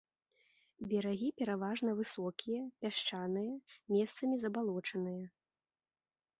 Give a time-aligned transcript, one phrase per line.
[0.93, 3.53] Берагі пераважна высокія, пясчаныя,
[3.95, 5.25] месцамі забалочаныя.